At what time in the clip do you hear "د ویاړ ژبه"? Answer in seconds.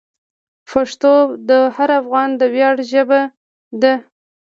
2.39-3.21